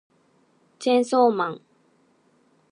[0.79, 1.61] チェーンソーマン